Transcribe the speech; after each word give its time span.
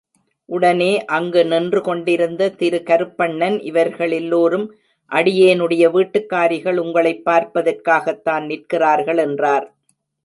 உடனே 0.49 1.05
அங்கு 1.07 1.45
நின்று 1.45 1.81
கொண்டிருந்த 1.81 2.49
திரு 2.51 2.83
கருப்பண்ணன், 2.85 3.57
இவர்களெல்லோரும் 3.63 4.65
அடியேனுடைய 5.11 5.83
வீட்டுக்காரிகள் 5.89 6.77
உங்களைப் 6.77 7.25
பார்ப்பதற்காகத் 7.25 8.23
தான் 8.23 8.45
நிற்கிறார்கள் 8.45 9.17
என்றார். 9.17 9.67